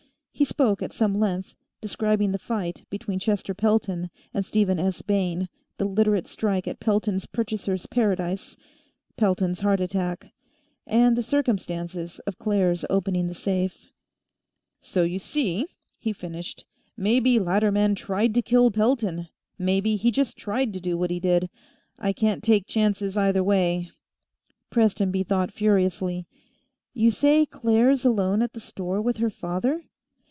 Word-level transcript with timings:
He 0.33 0.45
spoke 0.45 0.81
at 0.81 0.91
some 0.91 1.13
length, 1.13 1.53
describing 1.81 2.31
the 2.31 2.39
fight 2.39 2.83
between 2.89 3.19
Chester 3.19 3.53
Pelton 3.53 4.09
and 4.33 4.43
Stephen 4.43 4.79
S. 4.79 5.03
Bayne, 5.03 5.47
the 5.77 5.85
Literate 5.85 6.25
strike 6.25 6.67
at 6.67 6.79
Pelton's 6.79 7.27
Purchasers' 7.27 7.85
Paradise, 7.85 8.57
Pelton's 9.17 9.59
heart 9.59 9.79
attack, 9.79 10.33
and 10.87 11.15
the 11.15 11.21
circumstances 11.21 12.17
of 12.25 12.39
Claire's 12.39 12.83
opening 12.89 13.27
the 13.27 13.35
safe. 13.35 13.91
"So 14.79 15.03
you 15.03 15.19
see," 15.19 15.67
he 15.99 16.11
finished. 16.11 16.65
"Maybe 16.97 17.37
Latterman 17.37 17.93
tried 17.93 18.33
to 18.33 18.41
kill 18.41 18.71
Pelton, 18.71 19.27
maybe 19.59 19.95
he 19.95 20.09
just 20.09 20.37
tried 20.37 20.73
to 20.73 20.79
do 20.81 20.97
what 20.97 21.11
he 21.11 21.19
did. 21.19 21.51
I 21.99 22.13
can't 22.13 22.41
take 22.43 22.65
chances 22.65 23.15
either 23.15 23.43
way." 23.43 23.91
Prestonby 24.71 25.21
thought 25.21 25.51
furiously. 25.53 26.25
"You 26.95 27.11
say 27.11 27.45
Claire's 27.45 28.03
alone 28.05 28.41
at 28.41 28.53
the 28.53 28.59
store 28.59 29.03
with 29.03 29.17
her 29.17 29.29
father?" 29.29 29.83